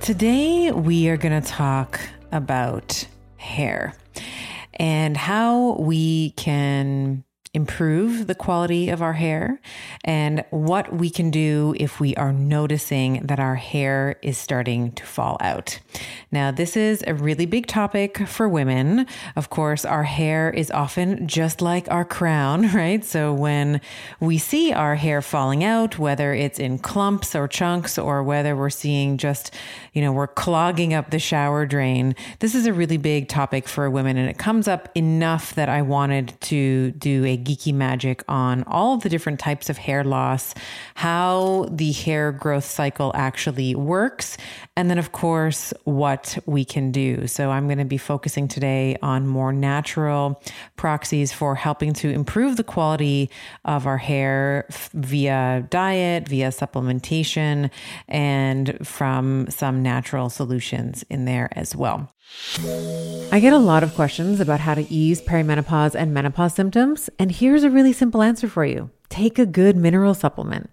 [0.00, 3.94] Today, we are going to talk about hair
[4.74, 9.60] and how we can improve the quality of our hair
[10.04, 15.06] and what we can do if we are noticing that our hair is starting to
[15.06, 15.78] fall out.
[16.32, 19.06] Now, this is a really big topic for women.
[19.36, 23.04] Of course, our hair is often just like our crown, right?
[23.04, 23.80] So when
[24.18, 28.68] we see our hair falling out, whether it's in clumps or chunks or whether we're
[28.68, 29.54] seeing just,
[29.94, 33.88] you know, we're clogging up the shower drain, this is a really big topic for
[33.88, 38.64] women and it comes up enough that I wanted to do a geeky magic on
[38.64, 40.54] all the different types of hair loss,
[40.96, 44.36] how the hair growth cycle actually works,
[44.76, 47.28] and then, of course, what we can do.
[47.28, 50.42] So, I'm going to be focusing today on more natural
[50.74, 53.30] proxies for helping to improve the quality
[53.64, 57.70] of our hair via diet, via supplementation,
[58.08, 62.12] and from some natural solutions in there as well.
[63.30, 67.30] I get a lot of questions about how to ease perimenopause and menopause symptoms, and
[67.30, 70.70] here's a really simple answer for you take a good mineral supplement.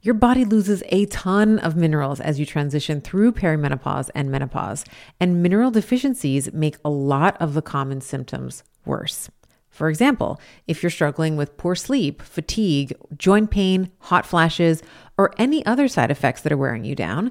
[0.00, 4.84] Your body loses a ton of minerals as you transition through perimenopause and menopause,
[5.20, 9.30] and mineral deficiencies make a lot of the common symptoms worse.
[9.70, 14.82] For example, if you're struggling with poor sleep, fatigue, joint pain, hot flashes,
[15.16, 17.30] or any other side effects that are wearing you down,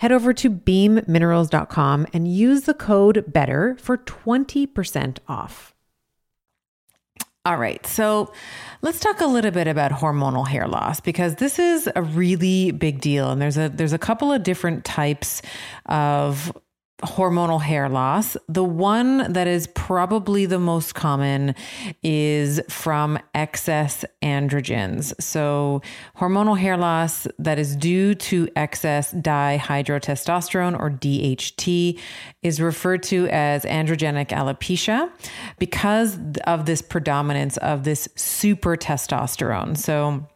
[0.00, 5.74] head over to beamminerals.com and use the code BETTER for 20% off.
[7.44, 8.32] All right, so
[8.80, 13.00] let's talk a little bit about hormonal hair loss because this is a really big
[13.00, 15.40] deal, and there's a there's a couple of different types
[15.86, 16.52] of
[17.02, 18.36] hormonal hair loss.
[18.48, 21.54] The one that is probably the most common
[22.02, 25.20] is from excess androgens.
[25.20, 25.82] So,
[26.16, 31.98] hormonal hair loss that is due to excess dihydrotestosterone or DHT
[32.42, 35.10] is referred to as androgenic alopecia
[35.58, 39.76] because of this predominance of this super testosterone.
[39.76, 40.26] So,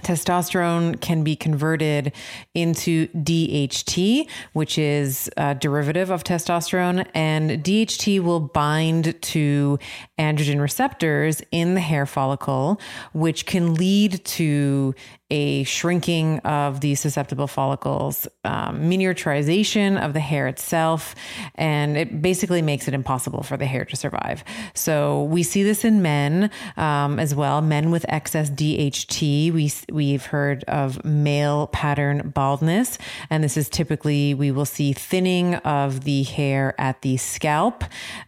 [0.00, 2.12] testosterone can be converted
[2.54, 9.78] into DHT, which is a derivative of testosterone, and DHT will bind to
[10.18, 12.80] androgen receptors in the hair follicle,
[13.12, 14.94] which can lead to
[15.32, 21.14] a shrinking of the susceptible follicles, um, miniaturization of the hair itself,
[21.54, 24.44] and it basically makes it impossible for the hair to survive.
[24.74, 27.62] So we see this in men um, as well.
[27.62, 32.98] Men with excess DHT, we we've heard of male pattern baldness,
[33.30, 37.84] and this is typically we will see thinning of the hair at the scalp,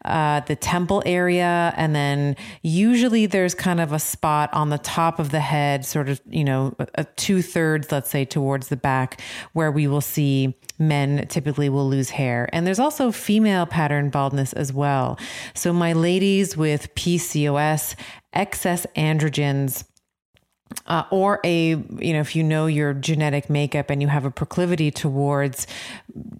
[0.06, 5.18] uh, the temple area, and then usually there's kind of a spot on the top
[5.18, 9.20] of the head, sort of you know a two thirds, let's say, towards the back,
[9.52, 12.48] where we will see men typically will lose hair.
[12.52, 15.18] And there's also female pattern baldness as well.
[15.54, 17.94] So, my ladies with PCOS,
[18.32, 19.84] excess androgens,
[20.86, 24.30] uh, or a you know if you know your genetic makeup and you have a
[24.30, 25.66] proclivity towards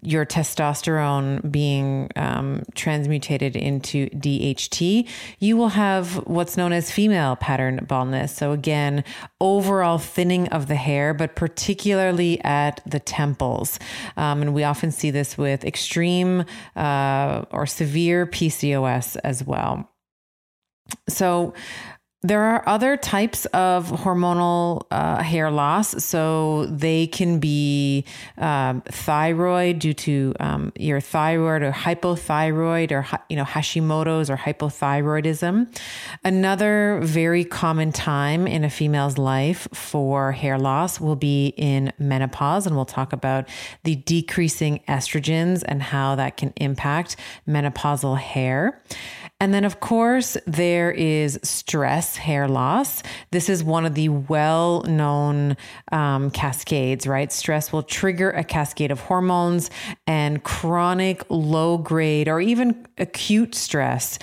[0.01, 5.07] your testosterone being um, transmutated into DHT,
[5.39, 8.35] you will have what's known as female pattern baldness.
[8.35, 9.03] So again,
[9.41, 13.79] overall thinning of the hair, but particularly at the temples,
[14.15, 16.45] um, and we often see this with extreme
[16.75, 19.89] uh, or severe PCOS as well.
[21.09, 21.53] So
[22.27, 26.03] there are other types of hormonal uh, hair loss.
[26.03, 28.05] So they can be
[28.37, 35.67] um, thyroid due to um, your thyroid or hypothyroid or, you know, Hashimoto's or hypothyroidism.
[36.23, 42.65] Another very common time in a female's life for hair loss will be in menopause.
[42.65, 43.47] And we'll talk about
[43.83, 47.17] the decreasing estrogens and how that can impact
[47.47, 48.81] menopausal hair.
[49.45, 53.03] And then, of course, there is stress hair loss.
[53.29, 55.55] This is one of the well known
[55.91, 57.31] um, cascades, right?
[57.31, 59.69] Stress will trigger a cascade of hormones,
[60.07, 64.17] and chronic low grade or even acute stress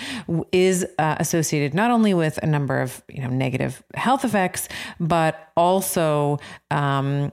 [0.50, 5.52] is uh, associated not only with a number of you know negative health effects, but
[5.56, 6.40] also
[6.72, 7.30] um,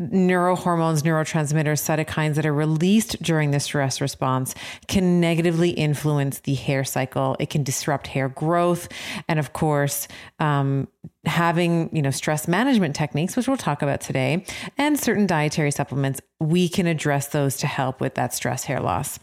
[0.00, 4.54] neurohormones, neurotransmitters, cytokines that are released during the stress response
[4.88, 7.36] can negatively influence the hair cycle.
[7.38, 8.88] It can disrupt hair growth.
[9.28, 10.08] And of course,
[10.40, 10.88] um,
[11.24, 14.44] having, you know, stress management techniques, which we'll talk about today,
[14.76, 19.18] and certain dietary supplements, we can address those to help with that stress hair loss.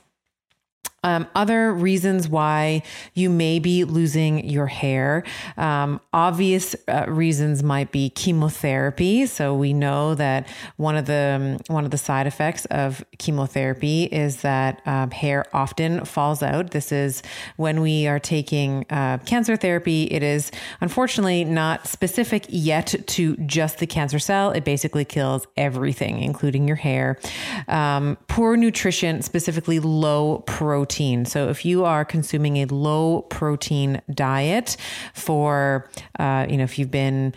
[1.04, 2.84] Um, other reasons why
[3.16, 5.24] you may be losing your hair.
[5.58, 9.26] Um, obvious uh, reasons might be chemotherapy.
[9.26, 14.04] So we know that one of the um, one of the side effects of chemotherapy
[14.04, 16.70] is that um, hair often falls out.
[16.70, 17.24] This is
[17.58, 20.04] when we are taking uh, cancer therapy.
[20.04, 20.52] It is
[20.82, 24.52] unfortunately not specific yet to just the cancer cell.
[24.52, 27.20] It basically kills everything, including your hair.
[27.68, 31.24] Um, poor nutrition, specifically low protein protein.
[31.26, 34.76] So if you are consuming a low protein diet
[35.14, 35.90] for,
[36.20, 37.34] uh, you know, if you've been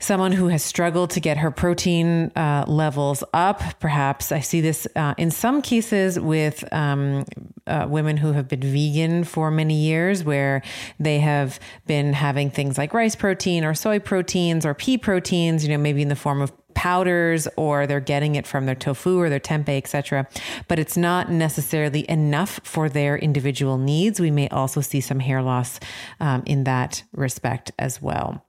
[0.00, 3.62] someone who has struggled to get her protein uh, levels up.
[3.78, 7.24] Perhaps I see this uh, in some cases with um,
[7.66, 10.62] uh, women who have been vegan for many years, where
[10.98, 15.70] they have been having things like rice protein or soy proteins or pea proteins, you
[15.70, 19.28] know, maybe in the form of powders or they're getting it from their tofu or
[19.28, 20.26] their tempeh, etc.
[20.66, 24.18] But it's not necessarily enough for their individual needs.
[24.18, 25.78] We may also see some hair loss
[26.20, 28.46] um, in that respect as well.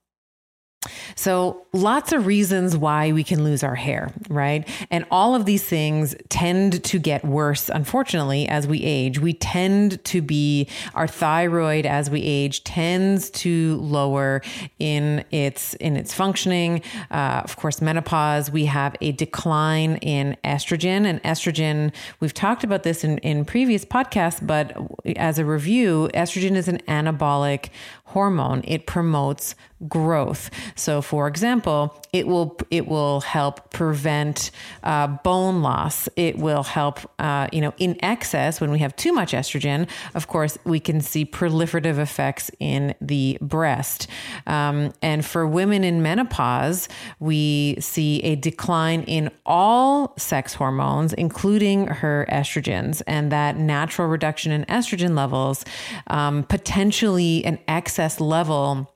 [1.15, 4.67] So, lots of reasons why we can lose our hair, right?
[4.89, 9.19] And all of these things tend to get worse, unfortunately, as we age.
[9.19, 14.41] We tend to be, our thyroid as we age tends to lower
[14.79, 16.81] in its, in its functioning.
[17.11, 21.05] Uh, of course, menopause, we have a decline in estrogen.
[21.05, 24.75] And estrogen, we've talked about this in, in previous podcasts, but
[25.15, 27.69] as a review, estrogen is an anabolic
[28.05, 28.61] hormone.
[28.65, 29.55] It promotes
[29.87, 30.49] growth.
[30.75, 34.51] So, for example, it will it will help prevent
[34.83, 36.09] uh, bone loss.
[36.15, 39.87] It will help, uh, you know, in excess when we have too much estrogen.
[40.13, 44.07] Of course, we can see proliferative effects in the breast.
[44.45, 46.89] Um, and for women in menopause,
[47.19, 54.51] we see a decline in all sex hormones, including her estrogens, and that natural reduction
[54.51, 55.63] in estrogen levels,
[56.07, 58.90] um, potentially an excess level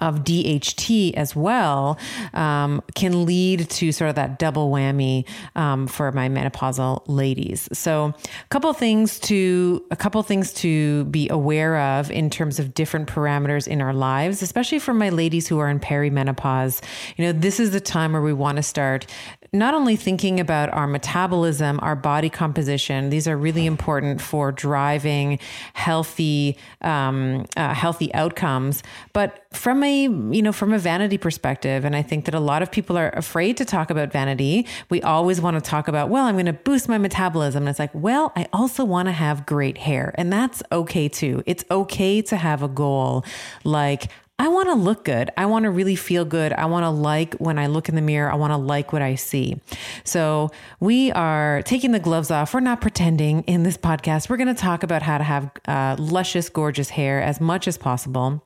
[0.00, 1.98] of DHT as well
[2.34, 5.24] um, can lead to sort of that double whammy
[5.56, 7.68] um, for my menopausal ladies.
[7.72, 12.74] So, a couple things to a couple things to be aware of in terms of
[12.74, 16.82] different parameters in our lives, especially for my ladies who are in perimenopause.
[17.16, 19.06] You know, this is the time where we want to start
[19.52, 25.38] not only thinking about our metabolism, our body composition, these are really important for driving
[25.74, 31.96] healthy, um, uh, healthy outcomes, but from a you know from a vanity perspective, and
[31.96, 34.66] I think that a lot of people are afraid to talk about vanity.
[34.90, 37.78] We always want to talk about, well, I'm going to boost my metabolism, and it's
[37.78, 41.42] like, well, I also want to have great hair, and that's okay too.
[41.46, 43.24] It's okay to have a goal
[43.64, 44.10] like
[44.40, 45.30] I want to look good.
[45.36, 46.52] I want to really feel good.
[46.52, 48.30] I want to like when I look in the mirror.
[48.30, 49.60] I want to like what I see.
[50.04, 52.54] So we are taking the gloves off.
[52.54, 54.30] We're not pretending in this podcast.
[54.30, 57.76] We're going to talk about how to have uh, luscious, gorgeous hair as much as
[57.76, 58.44] possible.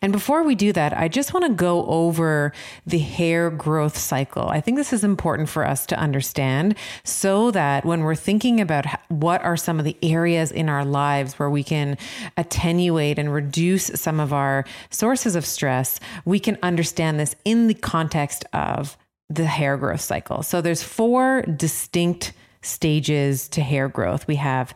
[0.00, 2.52] And before we do that, I just want to go over
[2.86, 4.48] the hair growth cycle.
[4.48, 8.86] I think this is important for us to understand so that when we're thinking about
[9.08, 11.98] what are some of the areas in our lives where we can
[12.36, 17.74] attenuate and reduce some of our sources of stress, we can understand this in the
[17.74, 18.96] context of
[19.28, 20.42] the hair growth cycle.
[20.42, 22.32] So there's four distinct
[22.62, 24.26] stages to hair growth.
[24.26, 24.74] We have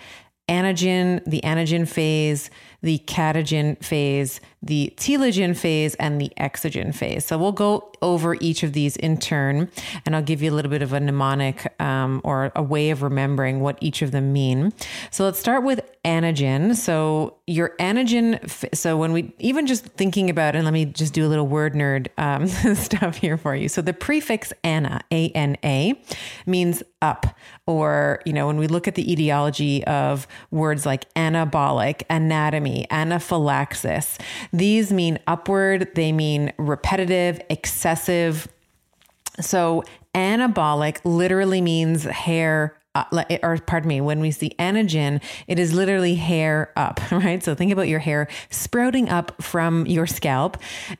[0.48, 2.50] anagen, the anagen phase,
[2.82, 7.24] the catagen phase, the telogen phase, and the exogen phase.
[7.24, 9.70] So we'll go over each of these in turn,
[10.06, 13.02] and I'll give you a little bit of a mnemonic um, or a way of
[13.02, 14.72] remembering what each of them mean.
[15.10, 16.74] So let's start with anagen.
[16.76, 18.74] So your anagen.
[18.74, 21.74] so when we even just thinking about, and let me just do a little word
[21.74, 23.68] nerd um, stuff here for you.
[23.68, 26.00] So the prefix ana, A N A,
[26.46, 27.26] means up,
[27.66, 34.18] or, you know, when we look at the etiology of words like anabolic, anatomy, anaphylaxis.
[34.52, 38.46] These mean upward, they mean repetitive, excessive.
[39.40, 39.82] So,
[40.14, 46.16] anabolic literally means hair uh, or pardon me, when we see anagen, it is literally
[46.16, 47.42] hair up, right?
[47.42, 50.56] So think about your hair sprouting up from your scalp,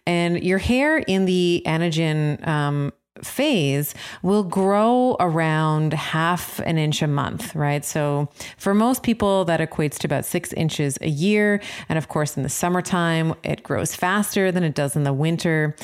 [0.06, 2.92] and your hair in the anagen um,
[3.22, 7.84] phase will grow around half an inch a month, right?
[7.84, 11.60] So for most people, that equates to about six inches a year.
[11.88, 15.76] And of course, in the summertime, it grows faster than it does in the winter.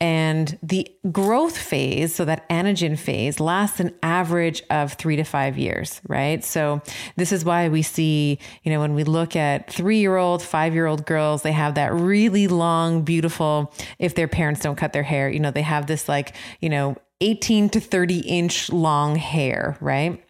[0.00, 5.58] And the growth phase, so that anagen phase, lasts an average of three to five
[5.58, 6.44] years, right?
[6.44, 6.82] So
[7.16, 10.74] this is why we see, you know, when we look at three year old, five
[10.74, 15.02] year old girls, they have that really long, beautiful, if their parents don't cut their
[15.02, 16.83] hair, you know, they have this like, you know,
[17.24, 20.23] 18 to 30 inch long hair, right?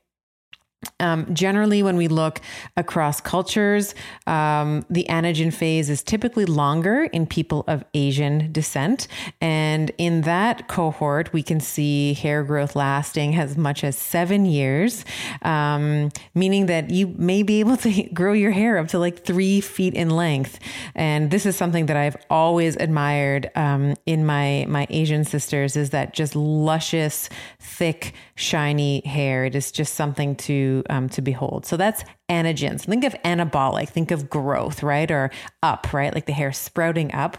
[1.00, 2.40] Um, generally, when we look
[2.76, 3.94] across cultures,
[4.26, 9.08] um, the anagen phase is typically longer in people of Asian descent.
[9.40, 15.04] And in that cohort, we can see hair growth lasting as much as seven years,
[15.42, 19.60] um, meaning that you may be able to grow your hair up to like three
[19.60, 20.58] feet in length.
[20.94, 25.90] And this is something that I've always admired um, in my, my Asian sisters is
[25.90, 27.28] that just luscious,
[27.60, 29.44] thick, shiny hair.
[29.44, 31.66] It is just something to um, to behold.
[31.66, 32.82] So that's anagens.
[32.82, 33.88] Think of anabolic.
[33.88, 35.30] Think of growth, right, or
[35.62, 37.38] up, right, like the hair sprouting up.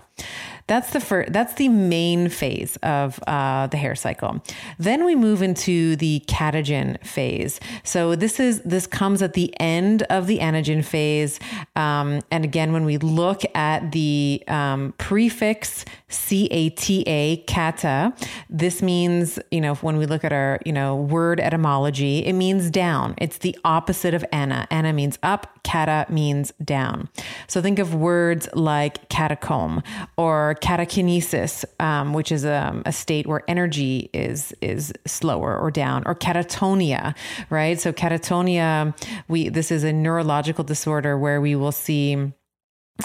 [0.67, 1.31] That's the first.
[1.31, 4.41] That's the main phase of uh, the hair cycle.
[4.79, 7.59] Then we move into the catagen phase.
[7.83, 11.39] So this is this comes at the end of the anagen phase.
[11.75, 18.13] Um, and again, when we look at the um, prefix C A T A kata,
[18.49, 22.71] this means you know when we look at our you know word etymology, it means
[22.71, 23.13] down.
[23.19, 24.67] It's the opposite of ana.
[24.71, 25.59] Ana means up.
[25.63, 27.09] Kata means down.
[27.47, 29.81] So think of words like catacomb
[30.15, 35.71] or catakinesis, um, which is a, um, a, state where energy is is slower or
[35.71, 37.15] down, or catatonia,
[37.49, 37.79] right?
[37.79, 38.97] So catatonia,
[39.27, 42.31] we this is a neurological disorder where we will see.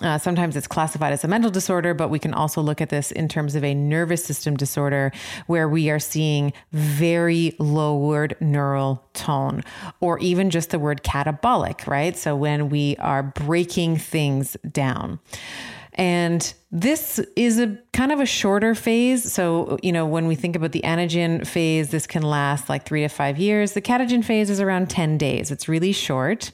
[0.02, 3.10] Uh, sometimes it's classified as a mental disorder, but we can also look at this
[3.10, 5.10] in terms of a nervous system disorder
[5.48, 9.64] where we are seeing very lowered neural tone,
[9.98, 12.16] or even just the word catabolic, right?
[12.16, 15.18] So when we are breaking things down.
[15.94, 19.32] And this is a kind of a shorter phase.
[19.32, 23.02] So, you know, when we think about the anagen phase, this can last like three
[23.02, 23.72] to five years.
[23.72, 25.50] The catagen phase is around 10 days.
[25.50, 26.52] It's really short.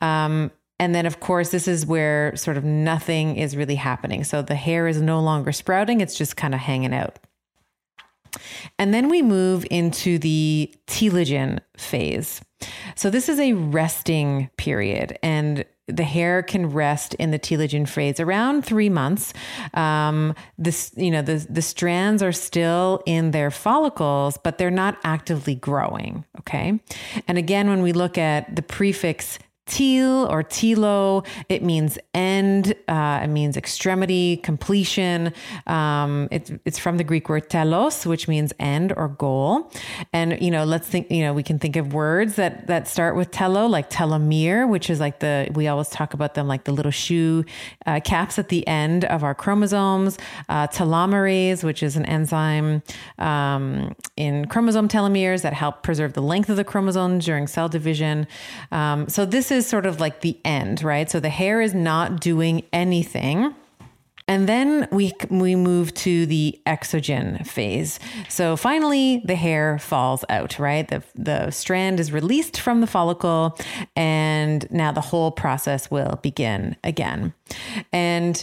[0.00, 0.50] Um,
[0.80, 4.24] and then, of course, this is where sort of nothing is really happening.
[4.24, 7.18] So the hair is no longer sprouting, it's just kind of hanging out.
[8.78, 12.40] And then we move into the telogen phase.
[12.94, 15.18] So this is a resting period.
[15.22, 19.34] And the hair can rest in the telogen phase around three months.
[19.74, 24.96] Um, this, you know, the the strands are still in their follicles, but they're not
[25.04, 26.24] actively growing.
[26.40, 26.80] Okay,
[27.28, 32.74] and again, when we look at the prefix Teal or tilo, it means end.
[32.86, 35.32] Uh, it means extremity, completion.
[35.66, 39.72] Um, it's it's from the Greek word telos, which means end or goal.
[40.12, 41.10] And you know, let's think.
[41.10, 44.90] You know, we can think of words that that start with telo, like telomere, which
[44.90, 47.44] is like the we always talk about them like the little shoe
[47.86, 50.18] uh, caps at the end of our chromosomes.
[50.48, 52.82] Uh, telomerase, which is an enzyme
[53.18, 58.26] um, in chromosome telomeres that help preserve the length of the chromosomes during cell division.
[58.70, 61.10] Um, so this is sort of like the end, right?
[61.10, 63.54] So the hair is not doing anything.
[64.26, 68.00] And then we we move to the exogen phase.
[68.30, 70.88] So finally the hair falls out, right?
[70.88, 73.58] The the strand is released from the follicle
[73.94, 77.34] and now the whole process will begin again.
[77.92, 78.42] And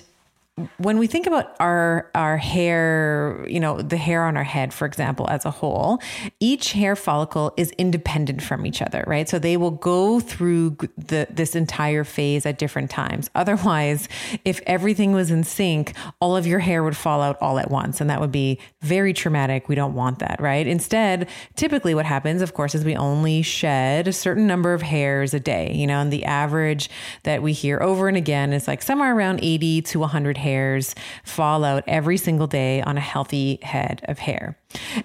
[0.77, 4.85] when we think about our our hair, you know, the hair on our head, for
[4.85, 6.01] example, as a whole,
[6.41, 9.29] each hair follicle is independent from each other, right?
[9.29, 13.29] So they will go through the this entire phase at different times.
[13.33, 14.09] Otherwise,
[14.43, 18.01] if everything was in sync, all of your hair would fall out all at once,
[18.01, 19.69] and that would be very traumatic.
[19.69, 20.67] We don't want that, right?
[20.67, 25.33] Instead, typically what happens, of course, is we only shed a certain number of hairs
[25.33, 26.89] a day, you know, and the average
[27.23, 31.63] that we hear over and again is like somewhere around 80 to 100 hairs fall
[31.63, 34.57] out every single day on a healthy head of hair.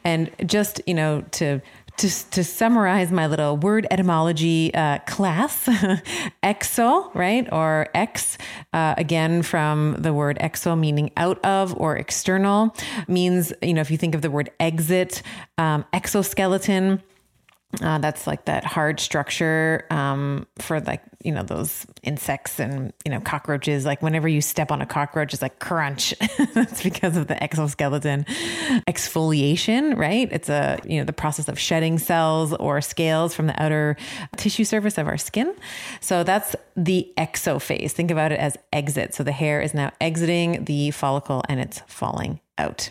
[0.04, 1.60] And just, you know, to
[1.98, 5.64] to, to summarize my little word etymology uh, class,
[6.42, 7.50] exo, right?
[7.50, 8.36] Or ex,
[8.72, 12.74] uh, again, from the word exo, meaning out of or external,
[13.08, 15.22] means, you know, if you think of the word exit,
[15.58, 17.02] um, exoskeleton,
[17.82, 23.10] Uh, that's like that hard structure um, for like you know those insects and you
[23.10, 23.84] know cockroaches.
[23.84, 26.14] Like whenever you step on a cockroach, it's like crunch.
[26.54, 28.24] that's because of the exoskeleton
[28.88, 30.28] exfoliation, right?
[30.32, 33.96] It's a you know the process of shedding cells or scales from the outer
[34.36, 35.54] tissue surface of our skin.
[36.00, 37.92] So that's the exo phase.
[37.92, 39.14] Think about it as exit.
[39.14, 42.90] So the hair is now exiting the follicle and it's falling out.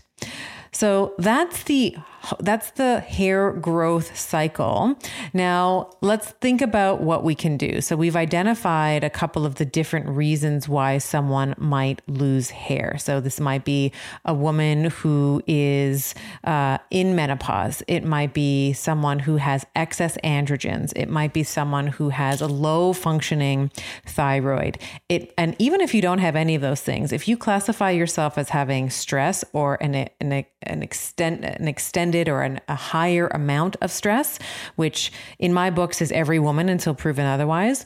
[0.72, 1.96] So that's the
[2.40, 4.96] that's the hair growth cycle.
[5.34, 7.82] Now, let's think about what we can do.
[7.82, 12.98] So, we've identified a couple of the different reasons why someone might lose hair.
[12.98, 13.92] So, this might be
[14.24, 20.94] a woman who is uh, in menopause, it might be someone who has excess androgens,
[20.96, 23.72] it might be someone who has a low functioning
[24.06, 24.78] thyroid.
[25.10, 28.38] It, and even if you don't have any of those things, if you classify yourself
[28.38, 33.28] as having stress or an, an, an, extent, an extended extended or an, a higher
[33.28, 34.40] amount of stress,
[34.76, 37.86] which in my books is every woman until proven otherwise.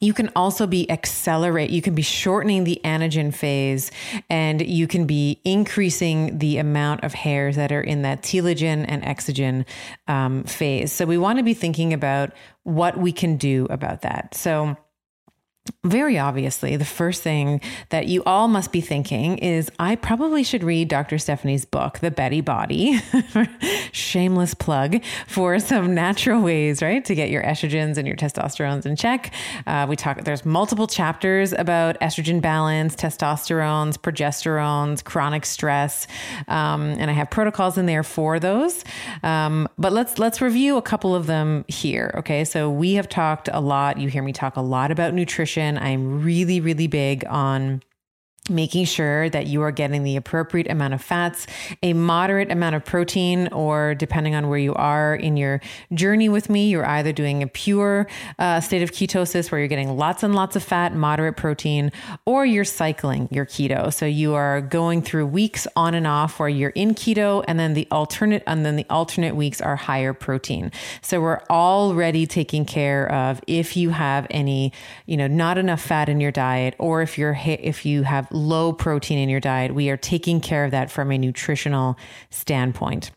[0.00, 3.92] You can also be accelerate you can be shortening the anagen phase
[4.28, 9.04] and you can be increasing the amount of hairs that are in that telogen and
[9.04, 9.64] exogen
[10.08, 10.90] um, phase.
[10.90, 12.32] So we want to be thinking about
[12.64, 14.34] what we can do about that.
[14.34, 14.76] So
[15.84, 20.64] very obviously, the first thing that you all must be thinking is I probably should
[20.64, 21.18] read Dr.
[21.18, 23.00] Stephanie's book, The Betty Body.
[23.92, 28.96] Shameless plug for some natural ways, right, to get your estrogens and your testosterones in
[28.96, 29.32] check.
[29.66, 36.08] Uh, we talk, there's multiple chapters about estrogen balance, testosterones, progesterones, chronic stress.
[36.48, 38.84] Um, and I have protocols in there for those.
[39.22, 42.12] Um, but let's, let's review a couple of them here.
[42.18, 42.44] Okay.
[42.44, 43.98] So we have talked a lot.
[43.98, 45.78] You hear me talk a lot about nutrition nutrition.
[45.78, 47.82] I'm really, really big on
[48.52, 51.46] making sure that you are getting the appropriate amount of fats,
[51.82, 55.60] a moderate amount of protein, or depending on where you are in your
[55.92, 58.06] journey with me, you're either doing a pure
[58.38, 61.90] uh, state of ketosis where you're getting lots and lots of fat, moderate protein,
[62.26, 63.92] or you're cycling your keto.
[63.92, 67.74] So you are going through weeks on and off where you're in keto, and then
[67.74, 70.70] the alternate, and then the alternate weeks are higher protein.
[71.00, 74.72] So we're already taking care of if you have any,
[75.06, 78.72] you know, not enough fat in your diet, or if you're if you have low
[78.72, 81.96] protein in your diet, we are taking care of that from a nutritional
[82.30, 83.10] standpoint.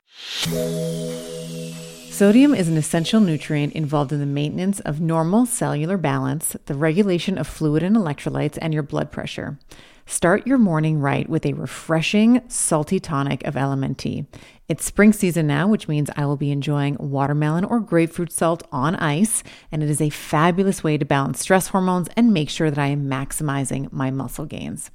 [2.16, 7.38] Sodium is an essential nutrient involved in the maintenance of normal cellular balance, the regulation
[7.38, 9.60] of fluid and electrolytes, and your blood pressure.
[10.06, 14.28] Start your morning right with a refreshing, salty tonic of LMNT.
[14.67, 18.95] It's spring season now, which means I will be enjoying watermelon or grapefruit salt on
[18.95, 22.80] ice, and it is a fabulous way to balance stress hormones and make sure that
[22.80, 24.89] I am maximizing my muscle gains.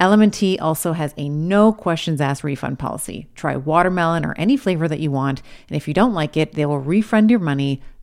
[0.00, 3.28] LMNT also has a no questions asked refund policy.
[3.36, 6.66] Try watermelon or any flavor that you want, and if you don't like it, they
[6.66, 7.80] will refund your money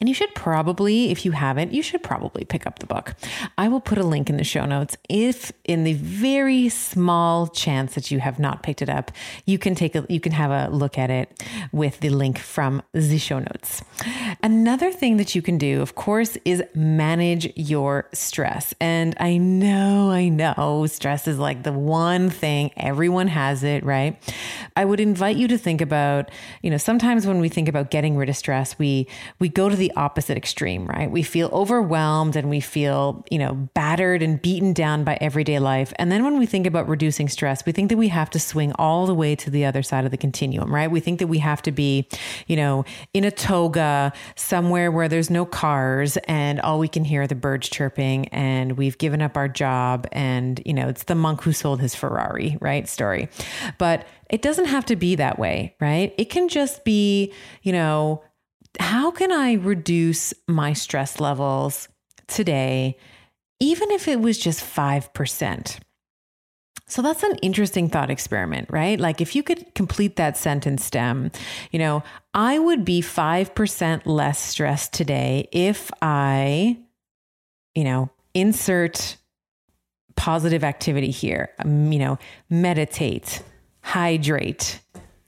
[0.00, 3.14] And you should probably, if you haven't, you should probably pick up the book.
[3.56, 4.96] I will put a link in the show notes.
[5.08, 9.12] If in the very small chance that you have not picked it up,
[9.46, 12.82] you can take a you can have a look at it with the link from
[12.92, 13.82] the show notes.
[14.42, 18.74] Another thing that you can do, of course, is manage your stress.
[18.80, 24.18] And I know, I know stress is like the one thing everyone has it, right?
[24.76, 26.30] I would invite you to think about,
[26.62, 29.06] you know, sometimes when we think about getting rid of stress, we
[29.38, 31.10] we go to the opposite extreme, right?
[31.10, 35.92] We feel overwhelmed and we feel, you know, battered and beaten down by everyday life.
[35.96, 38.72] And then when we think about reducing stress, we think that we have to swing
[38.74, 40.90] all the way to the other side of the continuum, right?
[40.90, 42.08] We think that we have to be,
[42.46, 47.22] you know, in a toga somewhere where there's no cars and all we can hear
[47.22, 51.14] are the birds chirping and we've given up our job and, you know, it's the
[51.14, 52.88] monk who sold his Ferrari, right?
[52.88, 53.28] Story.
[53.78, 56.14] But it doesn't have to be that way, right?
[56.18, 58.22] It can just be, you know,
[58.78, 61.88] how can I reduce my stress levels
[62.26, 62.96] today,
[63.60, 65.78] even if it was just 5%?
[66.86, 69.00] So that's an interesting thought experiment, right?
[69.00, 71.30] Like if you could complete that sentence stem,
[71.70, 72.02] you know,
[72.34, 76.78] I would be 5% less stressed today if I,
[77.74, 79.16] you know, insert
[80.16, 82.18] positive activity here, um, you know,
[82.50, 83.42] meditate,
[83.82, 84.80] hydrate,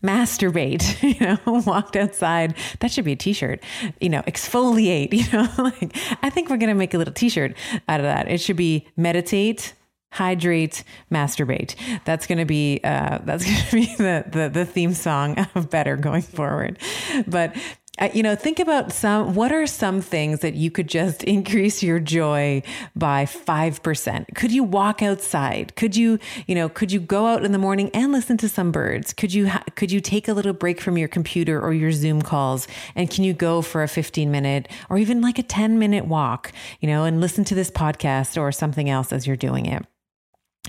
[0.04, 2.54] masturbate, you know, walked outside.
[2.80, 3.60] That should be a t-shirt,
[4.00, 7.56] you know, exfoliate, you know, like I think we're going to make a little t-shirt
[7.88, 8.30] out of that.
[8.30, 9.74] It should be meditate,
[10.12, 11.74] hydrate, masturbate.
[12.04, 15.70] That's going to be uh, that's going to be the, the the theme song of
[15.70, 16.78] better going forward.
[17.26, 17.56] But
[17.98, 21.82] uh, you know, think about some, what are some things that you could just increase
[21.82, 22.62] your joy
[22.96, 24.34] by 5%?
[24.34, 25.76] Could you walk outside?
[25.76, 28.72] Could you, you know, could you go out in the morning and listen to some
[28.72, 29.12] birds?
[29.12, 32.20] Could you, ha- could you take a little break from your computer or your Zoom
[32.20, 32.66] calls?
[32.96, 36.52] And can you go for a 15 minute or even like a 10 minute walk,
[36.80, 39.86] you know, and listen to this podcast or something else as you're doing it?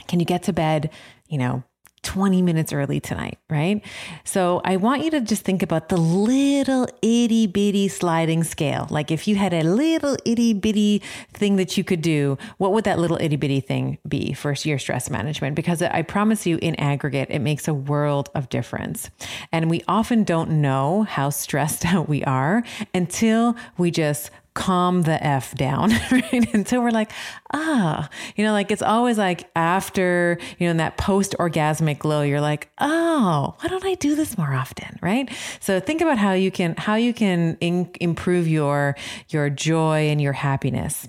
[0.08, 0.92] Can you get to bed,
[1.28, 1.64] you know,
[2.06, 3.84] 20 minutes early tonight, right?
[4.24, 8.88] So I want you to just think about the little itty bitty sliding scale.
[8.90, 11.02] Like if you had a little itty bitty
[11.34, 14.80] thing that you could do, what would that little itty bitty thing be for your
[14.80, 15.56] stress management?
[15.56, 19.10] Because I promise you, in aggregate, it makes a world of difference.
[19.52, 22.64] And we often don't know how stressed out we are
[22.94, 26.54] until we just calm the F down, right?
[26.54, 27.12] Until we're like,
[27.54, 32.24] ah, you know, like it's always like after, you know, in that post orgasmic glow,
[32.24, 35.30] you're like, oh, why don't I do this more often, right?
[35.60, 38.96] So think about how you can, how you can in, improve your,
[39.30, 41.08] your joy and your happiness.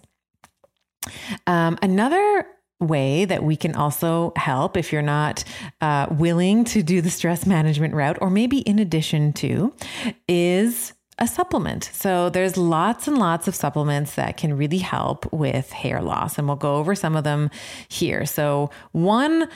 [1.46, 2.46] Um, another
[2.80, 5.44] way that we can also help if you're not
[5.80, 9.72] uh, willing to do the stress management route, or maybe in addition to,
[10.28, 11.90] is a supplement.
[11.92, 16.46] So there's lots and lots of supplements that can really help with hair loss, and
[16.46, 17.50] we'll go over some of them
[17.88, 18.26] here.
[18.26, 19.48] So one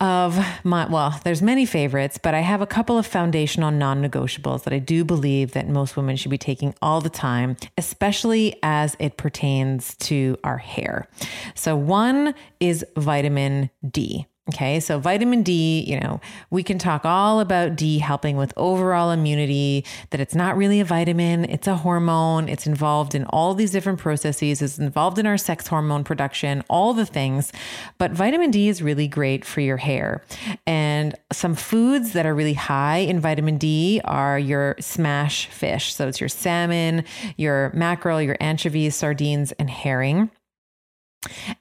[0.00, 4.72] of my well there's many favorites but i have a couple of foundational non-negotiables that
[4.72, 9.16] i do believe that most women should be taking all the time especially as it
[9.16, 11.08] pertains to our hair
[11.56, 17.40] so one is vitamin d Okay, so vitamin D, you know, we can talk all
[17.40, 22.48] about D helping with overall immunity, that it's not really a vitamin, it's a hormone.
[22.48, 26.94] It's involved in all these different processes, it's involved in our sex hormone production, all
[26.94, 27.52] the things.
[27.98, 30.24] But vitamin D is really great for your hair.
[30.66, 35.94] And some foods that are really high in vitamin D are your smash fish.
[35.94, 37.04] So it's your salmon,
[37.36, 40.30] your mackerel, your anchovies, sardines, and herring.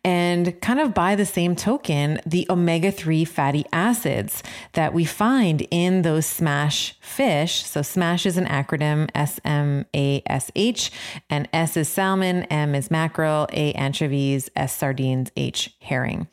[0.03, 4.43] And kind of by the same token, the omega 3 fatty acids
[4.73, 7.65] that we find in those SMASH fish.
[7.65, 10.91] So, SMASH is an acronym S M A S H,
[11.29, 16.27] and S is salmon, M is mackerel, A anchovies, S sardines, H herring.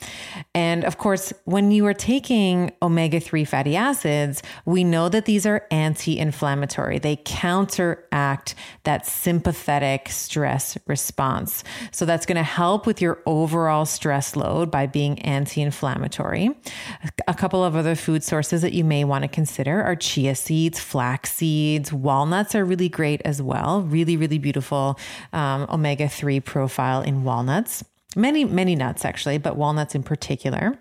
[0.55, 5.47] And of course, when you are taking omega 3 fatty acids, we know that these
[5.47, 11.65] are anti inflammatory, they counteract that sympathetic stress response.
[11.91, 16.50] So, that's going to help with your your overall stress load by being anti inflammatory.
[17.29, 20.81] A couple of other food sources that you may want to consider are chia seeds,
[20.81, 23.83] flax seeds, walnuts are really great as well.
[23.83, 24.98] Really, really beautiful
[25.33, 27.85] um, omega 3 profile in walnuts.
[28.16, 30.79] Many, many nuts actually, but walnuts in particular.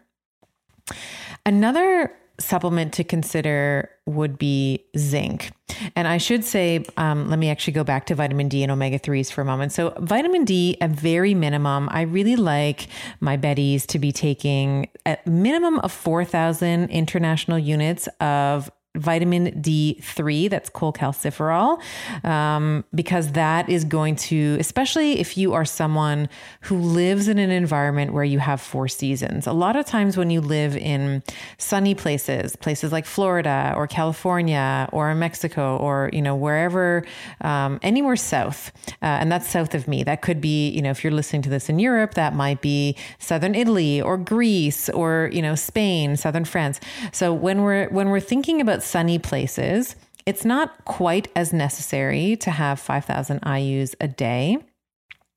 [1.46, 2.12] Another
[2.44, 5.52] supplement to consider would be zinc.
[5.96, 9.00] And I should say, um, let me actually go back to vitamin D and omega
[9.00, 9.72] 3s for a moment.
[9.72, 12.88] So, vitamin D, a very minimum, I really like
[13.20, 20.70] my Betties to be taking a minimum of 4,000 international units of vitamin D3, that's
[20.70, 21.82] cholecalciferol,
[22.24, 26.30] um, because that is going to, especially if you are someone
[26.62, 29.48] who lives in an environment where you have four seasons.
[29.48, 31.24] A lot of times when you live in
[31.58, 37.04] sunny places, places like Florida or California or Mexico or, you know, wherever,
[37.42, 40.04] um, anywhere south, uh, and that's south of me.
[40.04, 42.96] That could be, you know, if you're listening to this in Europe, that might be
[43.18, 46.80] southern Italy or Greece or, you know, Spain, southern France.
[47.12, 52.52] So when we're, when we're thinking about sunny places, it's not quite as necessary to
[52.52, 54.58] have 5,000 IUs a day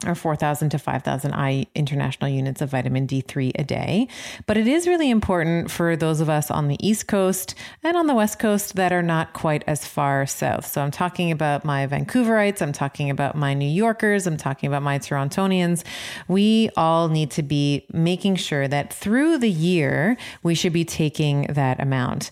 [0.04, 4.09] or 4,000 to 5,000 I international units of vitamin D3 a day.
[4.46, 8.06] But it is really important for those of us on the East Coast and on
[8.06, 10.66] the West Coast that are not quite as far south.
[10.66, 14.82] So I'm talking about my Vancouverites, I'm talking about my New Yorkers, I'm talking about
[14.82, 15.82] my Torontonians.
[16.28, 21.46] We all need to be making sure that through the year, we should be taking
[21.48, 22.30] that amount.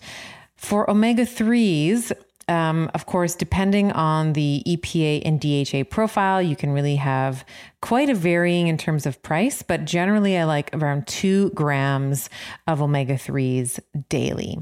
[0.65, 2.11] For omega 3s,
[2.47, 7.45] um, of course, depending on the EPA and DHA profile, you can really have
[7.83, 12.31] quite a varying in terms of price, but generally I like around two grams
[12.65, 14.57] of omega 3s daily.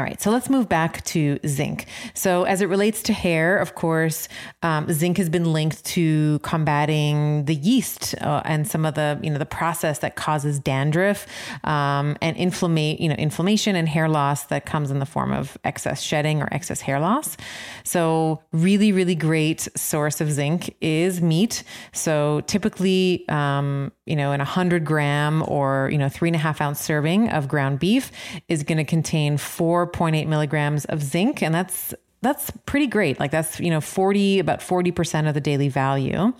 [0.00, 1.84] All right, so let's move back to zinc.
[2.14, 4.28] So, as it relates to hair, of course,
[4.62, 9.28] um, zinc has been linked to combating the yeast uh, and some of the you
[9.28, 11.26] know the process that causes dandruff
[11.64, 15.58] um, and inflammate you know inflammation and hair loss that comes in the form of
[15.64, 17.36] excess shedding or excess hair loss.
[17.84, 21.62] So, really, really great source of zinc is meat.
[21.92, 26.38] So, typically, um, you know, in a hundred gram or you know three and a
[26.38, 28.10] half ounce serving of ground beef
[28.48, 33.18] is going to contain four 4.8 milligrams of zinc, and that's that's pretty great.
[33.18, 36.32] Like that's, you know, 40, about 40% of the daily value.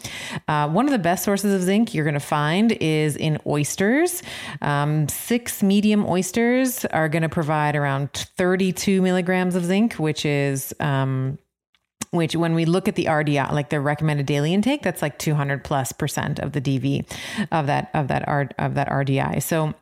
[0.47, 4.23] Uh, one of the best sources of zinc you're going to find is in oysters.
[4.61, 10.75] Um, six medium oysters are going to provide around 32 milligrams of zinc, which is,
[10.81, 11.39] um,
[12.11, 15.65] which when we look at the RDI, like the recommended daily intake, that's like 200
[15.65, 17.11] plus percent of the DV
[17.53, 19.43] of that, of that, R, of that RDI.
[19.43, 19.75] So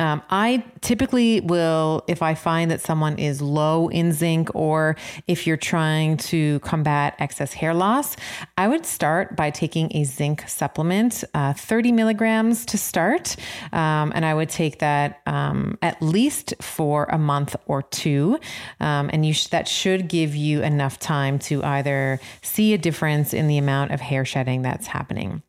[0.00, 4.96] um, I typically will, if I find that someone is low in zinc or
[5.28, 8.16] if you're trying to combat excess hair loss,
[8.58, 13.36] I would start by taking a zinc supplement, uh, 30 milligrams to start.
[13.72, 18.40] Um, and I would take that um, at least for a month or two.
[18.80, 23.32] Um, and you sh- that should give you enough time to either see a difference
[23.32, 25.42] in the amount of hair shedding that's happening.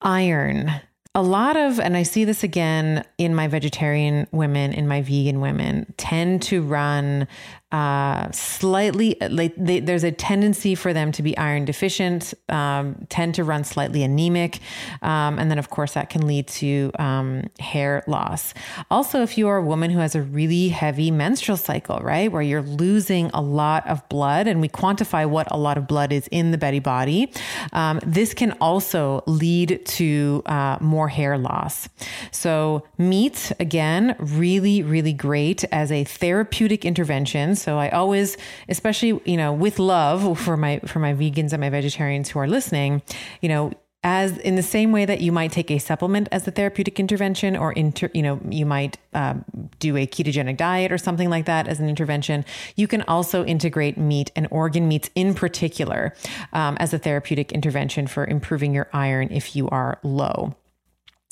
[0.00, 0.80] Iron
[1.14, 5.40] a lot of, and I see this again in my vegetarian women, in my vegan
[5.40, 7.28] women, tend to run
[7.74, 13.34] uh, slightly like they, there's a tendency for them to be iron deficient, um, tend
[13.34, 14.60] to run slightly anemic,
[15.02, 18.54] um, and then of course that can lead to um, hair loss.
[18.92, 22.42] Also, if you are a woman who has a really heavy menstrual cycle, right, where
[22.42, 26.28] you're losing a lot of blood, and we quantify what a lot of blood is
[26.28, 27.32] in the Betty body,
[27.72, 31.88] um, this can also lead to uh, more hair loss.
[32.30, 37.56] So meat again, really, really great as a therapeutic intervention.
[37.64, 38.36] So I always,
[38.68, 42.46] especially, you know, with love for my for my vegans and my vegetarians who are
[42.46, 43.02] listening,
[43.40, 43.72] you know,
[44.04, 47.56] as in the same way that you might take a supplement as a therapeutic intervention
[47.56, 49.44] or inter, you know you might um,
[49.78, 52.44] do a ketogenic diet or something like that as an intervention
[52.76, 56.14] you can also integrate meat and organ meats in particular
[56.52, 60.54] um, as a therapeutic intervention for improving your iron if you are low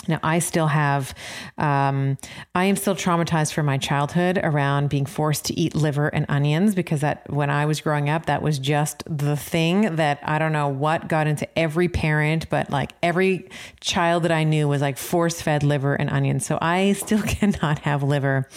[0.08, 1.14] now, I still have,
[1.58, 2.18] um,
[2.54, 6.74] I am still traumatized from my childhood around being forced to eat liver and onions
[6.74, 10.52] because that, when I was growing up, that was just the thing that I don't
[10.52, 13.48] know what got into every parent, but like every
[13.80, 16.44] child that I knew was like force fed liver and onions.
[16.46, 18.48] So I still cannot have liver.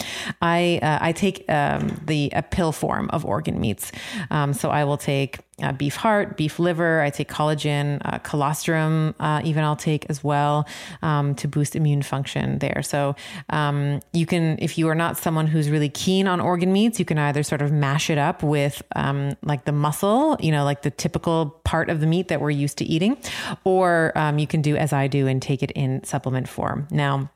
[0.42, 3.92] I, uh, I take um, the a pill form of organ meats.
[4.30, 7.00] Um, so I will take uh, beef heart, beef liver.
[7.00, 10.66] I take collagen, uh, colostrum, uh, even I'll take as well
[11.02, 12.82] um, to boost immune function there.
[12.82, 13.16] So
[13.48, 17.04] um, you can, if you are not someone who's really keen on organ meats, you
[17.04, 20.82] can either sort of mash it up with um, like the muscle, you know, like
[20.82, 23.16] the typical part of the meat that we're used to eating,
[23.64, 26.86] or um, you can do as I do and take it in supplement form.
[26.90, 27.30] Now,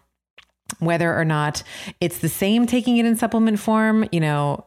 [0.79, 1.63] whether or not
[2.01, 4.65] it's the same taking it in supplement form, you know,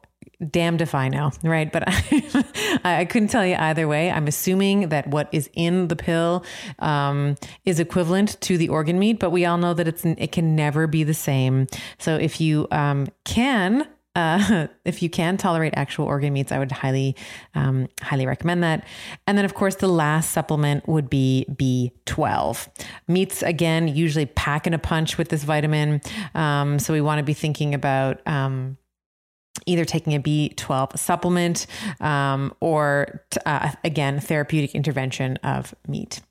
[0.50, 1.72] damned if I know, right?
[1.72, 4.12] But I, I couldn't tell you either way.
[4.12, 6.46] I'm assuming that what is in the pill
[6.80, 10.56] um, is equivalent to the organ meat, but we all know that it's it can
[10.56, 11.68] never be the same.
[11.98, 16.72] So if you um, can uh, if you can tolerate actual organ meats, I would
[16.72, 17.16] highly,
[17.56, 18.86] um, highly recommend that.
[19.28, 22.68] And then, of course, the last supplement would be B12.
[23.08, 26.02] Meats, again, usually pack in a punch with this vitamin.
[26.36, 28.26] Um, so we want to be thinking about.
[29.66, 31.68] Either taking a B12 supplement
[32.02, 36.22] um, or, uh, again, therapeutic intervention of meat.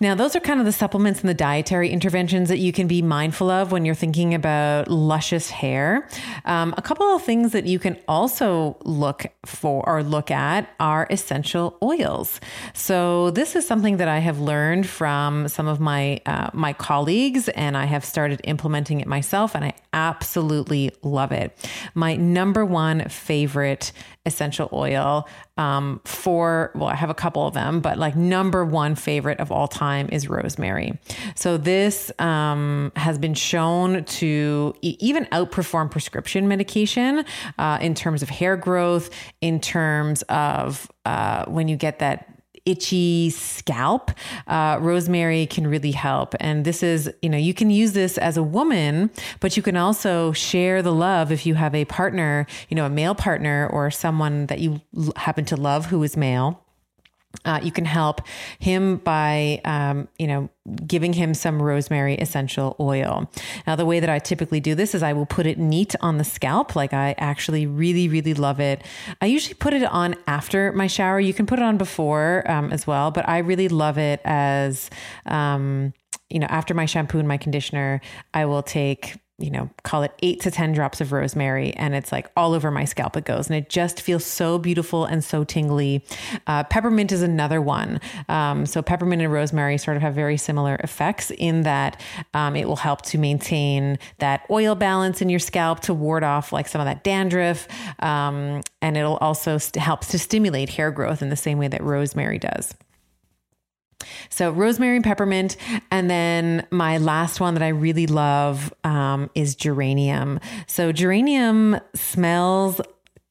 [0.00, 3.02] Now, those are kind of the supplements and the dietary interventions that you can be
[3.02, 6.08] mindful of when you're thinking about luscious hair.
[6.44, 11.08] Um, a couple of things that you can also look for or look at are
[11.10, 12.40] essential oils.
[12.74, 17.48] So, this is something that I have learned from some of my uh, my colleagues,
[17.48, 21.68] and I have started implementing it myself, and I absolutely love it.
[21.94, 23.90] My number one favorite
[24.28, 28.94] essential oil um, for, well, I have a couple of them, but like number one
[28.94, 30.96] favorite of all time is rosemary.
[31.34, 37.24] So this um, has been shown to e- even outperform prescription medication
[37.58, 39.10] uh, in terms of hair growth,
[39.40, 42.37] in terms of uh, when you get that
[42.68, 44.10] itchy scalp,
[44.46, 46.34] uh, rosemary can really help.
[46.38, 49.76] And this is, you know, you can use this as a woman, but you can
[49.76, 53.90] also share the love if you have a partner, you know, a male partner or
[53.90, 54.80] someone that you
[55.16, 56.62] happen to love who is male
[57.44, 58.22] Uh, you can help
[58.58, 60.48] him by, um, you know,
[60.86, 63.30] giving him some rosemary essential oil.
[63.66, 66.16] Now, the way that I typically do this is I will put it neat on
[66.16, 66.74] the scalp.
[66.74, 68.82] Like I actually really, really love it.
[69.20, 71.20] I usually put it on after my shower.
[71.20, 74.88] You can put it on before um, as well, but I really love it as,
[75.26, 75.92] um,
[76.30, 78.00] you know, after my shampoo and my conditioner,
[78.32, 82.10] I will take you know, call it eight to 10 drops of rosemary, and it's
[82.10, 83.46] like all over my scalp it goes.
[83.46, 86.04] And it just feels so beautiful and so tingly.
[86.48, 88.00] Uh, peppermint is another one.
[88.28, 92.00] Um, so, peppermint and rosemary sort of have very similar effects in that
[92.34, 96.52] um, it will help to maintain that oil balance in your scalp to ward off
[96.52, 97.68] like some of that dandruff.
[98.02, 101.82] Um, and it'll also st- helps to stimulate hair growth in the same way that
[101.82, 102.74] rosemary does.
[104.30, 105.56] So rosemary and peppermint.
[105.90, 110.40] And then my last one that I really love um, is geranium.
[110.66, 112.80] So geranium smells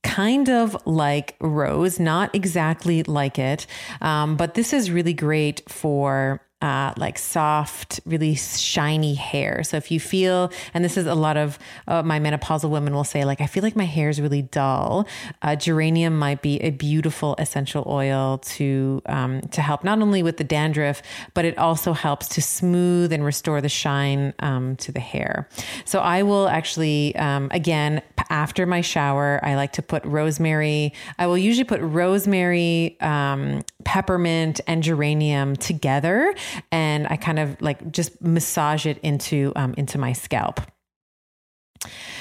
[0.03, 3.67] kind of like rose, not exactly like it,
[4.01, 9.63] um, but this is really great for uh, like soft, really shiny hair.
[9.63, 13.03] So if you feel, and this is a lot of uh, my menopausal women will
[13.03, 15.07] say, like, I feel like my hair is really dull.
[15.43, 20.37] Uh, geranium might be a beautiful essential oil to um, to help not only with
[20.37, 21.03] the dandruff,
[21.35, 25.47] but it also helps to smooth and restore the shine um, to the hair.
[25.85, 30.93] So I will actually, um, again, after my shower, I like to put rosemary.
[31.19, 36.33] I will usually put rosemary, um, peppermint, and geranium together
[36.71, 40.61] and I kind of like just massage it into um, into my scalp.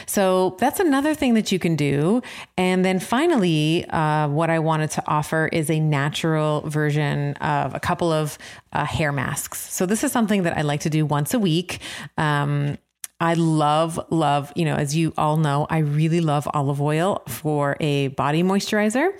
[0.07, 2.23] So that's another thing that you can do.
[2.57, 7.81] And then finally, uh, what I wanted to offer is a natural version of a
[7.81, 8.39] couple of
[8.73, 9.73] uh, hair masks.
[9.73, 11.81] So this is something that I like to do once a week.
[12.17, 12.79] Um,
[13.18, 17.76] I love, love, you know, as you all know, I really love olive oil for
[17.81, 19.11] a body moisturizer.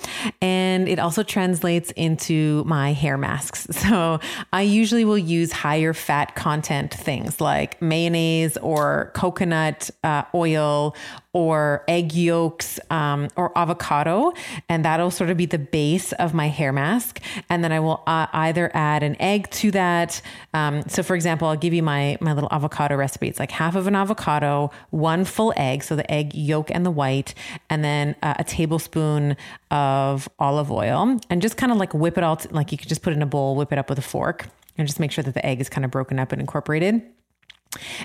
[0.43, 3.67] And it also translates into my hair masks.
[3.87, 4.19] So
[4.53, 10.97] I usually will use higher fat content things like mayonnaise or coconut uh, oil
[11.37, 14.33] or egg yolks um, or avocado.
[14.71, 17.21] And that'll sort of be the base of my hair mask.
[17.51, 20.23] And then I will uh, either add an egg to that.
[20.55, 23.29] Um, so, for example, I'll give you my, my little avocado recipe.
[23.29, 25.85] It's like half of an avocado, one full egg.
[25.85, 27.35] So the egg yolk and the white,
[27.69, 29.37] and then uh, a tablespoon
[29.71, 31.19] of olive oil.
[31.29, 33.17] And just kind of like whip it all, t- like you could just put it
[33.17, 34.47] in a bowl, whip it up with a fork,
[34.79, 37.03] and just make sure that the egg is kind of broken up and incorporated.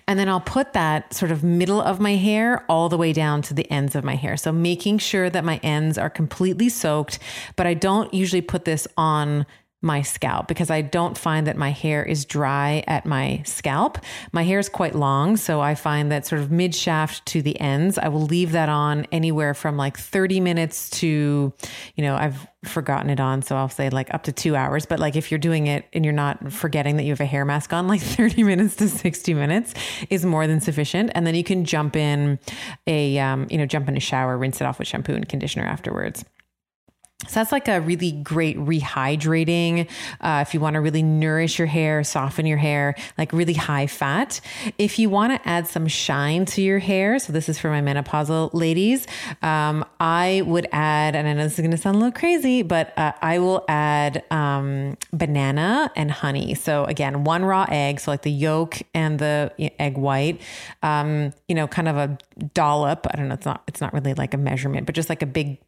[0.08, 3.42] And then I'll put that sort of middle of my hair all the way down
[3.44, 4.38] to the ends of my hair.
[4.38, 7.20] So making sure that my ends are completely soaked,
[7.56, 9.46] but I don't usually put this on
[9.82, 13.98] my scalp because I don't find that my hair is dry at my scalp.
[14.32, 17.60] My hair is quite long, so I find that sort of mid shaft to the
[17.60, 21.52] ends, I will leave that on anywhere from like 30 minutes to,
[21.96, 24.86] you know, I've forgotten it on, so I'll say like up to two hours.
[24.86, 27.44] But like if you're doing it and you're not forgetting that you have a hair
[27.44, 29.74] mask on, like 30 minutes to 60 minutes
[30.10, 31.12] is more than sufficient.
[31.16, 32.40] And then you can jump in
[32.86, 35.66] a, um, you know, jump in a shower, rinse it off with shampoo and conditioner
[35.66, 36.24] afterwards.
[37.28, 39.90] So that's like a really great rehydrating.
[40.20, 43.88] Uh, if you want to really nourish your hair, soften your hair, like really high
[43.88, 44.42] fat.
[44.78, 47.82] If you want to add some shine to your hair, so this is for my
[47.82, 49.08] menopausal ladies,
[49.42, 52.64] um, I would add, and I know this is going to sound a little crazy,
[52.64, 56.56] but uh, I will add um, banana and honey.
[56.56, 60.42] So again, one raw egg, so like the yolk and the egg white,
[60.84, 62.18] um, you know, kind of a
[62.54, 63.08] dollop.
[63.10, 63.36] I don't know.
[63.36, 63.64] It's not.
[63.68, 65.60] It's not really like a measurement, but just like a big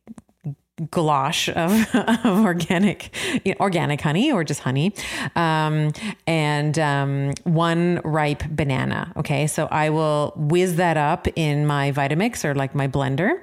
[0.90, 3.14] gouache of, of organic
[3.46, 4.94] you know, organic honey or just honey.
[5.36, 5.92] Um,
[6.26, 9.48] and um, one ripe banana okay?
[9.48, 13.34] So i will whiz that up in my vitamix or like my blender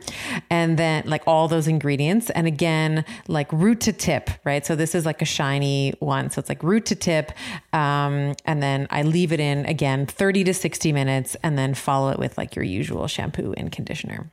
[0.51, 2.31] and then like all those ingredients.
[2.31, 4.67] And again like root to tip right?
[4.67, 6.31] So this is like a shiny one.
[6.31, 7.33] So it's like root to tip
[7.73, 12.11] um, and then i leave it in again 30 to 60 minutes and then follow
[12.11, 14.31] it with like your usual shampoo and conditioner.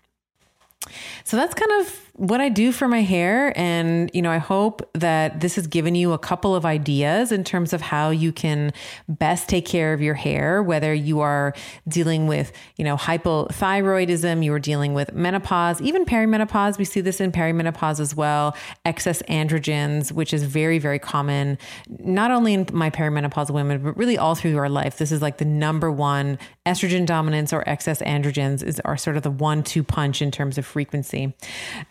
[1.24, 3.54] So that's kind of what I do for my hair.
[3.56, 7.44] And, you know, I hope that this has given you a couple of ideas in
[7.44, 8.74] terms of how you can
[9.08, 11.54] best take care of your hair, whether you are
[11.88, 16.80] dealing with, you know, hypothyroidism, you are dealing with menopause, even perimenopause.
[16.80, 21.60] We see this in perimenopause as well, excess androgens, which is very, very common,
[22.00, 24.98] not only in my perimenopausal women, but really all through our life.
[24.98, 29.24] This is like the number one estrogen dominance or excess androgens is are sort of
[29.24, 31.36] the one two punch in terms of frequency.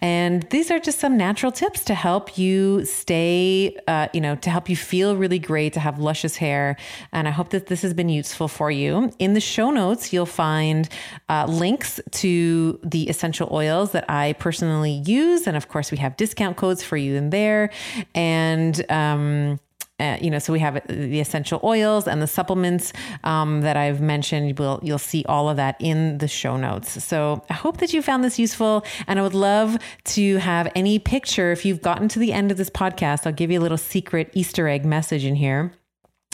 [0.03, 4.35] And And these are just some natural tips to help you stay, uh, you know,
[4.37, 6.77] to help you feel really great, to have luscious hair.
[7.13, 9.13] And I hope that this has been useful for you.
[9.19, 10.89] In the show notes, you'll find
[11.29, 15.47] uh, links to the essential oils that I personally use.
[15.47, 17.71] And of course, we have discount codes for you in there.
[18.15, 19.61] And, um,
[19.99, 22.93] uh, you know, so we have the essential oils and the supplements
[23.25, 24.59] um, that I've mentioned.
[24.59, 27.03] We'll, you'll see all of that in the show notes.
[27.03, 28.85] So I hope that you found this useful.
[29.07, 31.51] And I would love to have any picture.
[31.51, 34.31] If you've gotten to the end of this podcast, I'll give you a little secret
[34.35, 35.73] Easter egg message in here.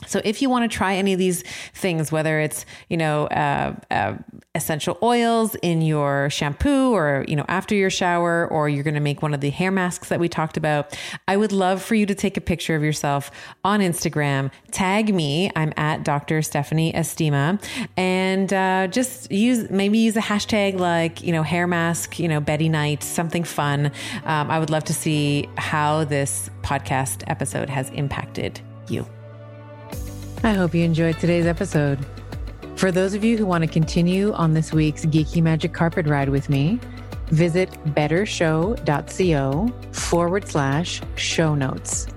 [0.07, 1.43] So if you want to try any of these
[1.75, 4.17] things, whether it's you know uh, uh,
[4.55, 9.01] essential oils in your shampoo or you know after your shower, or you're going to
[9.01, 10.99] make one of the hair masks that we talked about,
[11.29, 13.31] I would love for you to take a picture of yourself
[13.65, 14.51] on Instagram.
[14.71, 15.51] Tag me.
[15.57, 16.43] I'm at Dr.
[16.43, 17.63] Stephanie Estima,
[17.97, 22.41] and uh, just use maybe use a hashtag like you know hair mask, you know
[22.41, 23.93] Betty Night, something fun.
[24.25, 29.07] Um, I would love to see how this podcast episode has impacted you.
[30.45, 32.05] I hope you enjoyed today's episode.
[32.75, 36.31] For those of you who want to continue on this week's Geeky Magic Carpet Ride
[36.31, 36.81] with me,
[37.29, 42.09] visit bettershow.co forward slash show notes.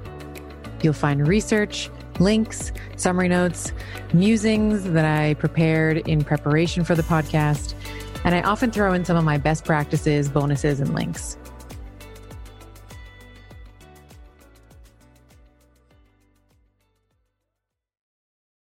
[0.82, 3.72] You'll find research, links, summary notes,
[4.12, 7.76] musings that I prepared in preparation for the podcast,
[8.24, 11.38] and I often throw in some of my best practices, bonuses, and links.